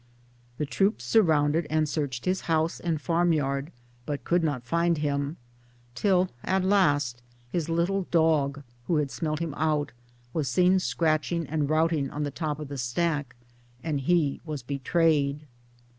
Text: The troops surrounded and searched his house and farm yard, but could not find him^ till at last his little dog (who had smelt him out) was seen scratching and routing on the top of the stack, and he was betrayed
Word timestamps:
The 0.57 0.65
troops 0.65 1.03
surrounded 1.05 1.67
and 1.69 1.87
searched 1.87 2.25
his 2.25 2.41
house 2.49 2.79
and 2.79 2.99
farm 2.99 3.33
yard, 3.33 3.71
but 4.07 4.23
could 4.23 4.43
not 4.43 4.65
find 4.65 4.97
him^ 4.97 5.35
till 5.93 6.29
at 6.43 6.63
last 6.63 7.21
his 7.51 7.69
little 7.69 8.07
dog 8.09 8.63
(who 8.87 8.95
had 8.95 9.11
smelt 9.11 9.37
him 9.37 9.53
out) 9.55 9.91
was 10.33 10.47
seen 10.47 10.79
scratching 10.79 11.45
and 11.45 11.69
routing 11.69 12.09
on 12.09 12.23
the 12.23 12.31
top 12.31 12.57
of 12.59 12.67
the 12.67 12.79
stack, 12.79 13.35
and 13.83 14.01
he 14.01 14.41
was 14.43 14.63
betrayed 14.63 15.45